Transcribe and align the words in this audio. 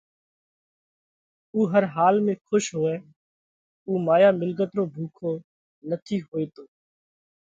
اُو 1.53 1.59
هر 1.73 1.83
حال 1.93 2.15
۾ 2.25 2.33
کُش 2.47 2.65
هوئه 2.77 2.97
اُو 3.87 3.93
مايا 4.05 4.29
مِلڳت 4.39 4.71
رو 4.77 4.83
ڀُوکو 4.93 5.31
نٿِي 5.89 6.17
هوئِيتو۔ 6.25 6.63